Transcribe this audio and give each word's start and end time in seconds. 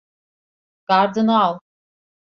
Gardını 0.85 1.41
al! 1.43 1.59